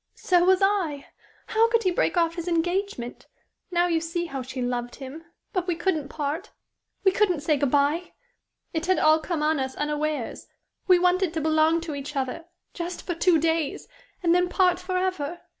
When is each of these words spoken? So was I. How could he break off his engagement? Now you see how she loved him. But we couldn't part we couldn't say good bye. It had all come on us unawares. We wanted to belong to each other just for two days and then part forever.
So 0.15 0.43
was 0.45 0.63
I. 0.63 1.05
How 1.45 1.69
could 1.69 1.83
he 1.83 1.91
break 1.91 2.17
off 2.17 2.33
his 2.33 2.47
engagement? 2.47 3.27
Now 3.69 3.85
you 3.85 4.01
see 4.01 4.25
how 4.25 4.41
she 4.41 4.59
loved 4.59 4.95
him. 4.95 5.25
But 5.53 5.67
we 5.67 5.75
couldn't 5.75 6.09
part 6.09 6.49
we 7.03 7.11
couldn't 7.11 7.41
say 7.41 7.55
good 7.55 7.69
bye. 7.69 8.13
It 8.73 8.87
had 8.87 8.97
all 8.97 9.19
come 9.19 9.43
on 9.43 9.59
us 9.59 9.75
unawares. 9.75 10.47
We 10.87 10.97
wanted 10.97 11.35
to 11.35 11.41
belong 11.41 11.81
to 11.81 11.93
each 11.93 12.15
other 12.15 12.45
just 12.73 13.05
for 13.05 13.13
two 13.13 13.37
days 13.39 13.87
and 14.23 14.33
then 14.33 14.49
part 14.49 14.79
forever. 14.79 15.41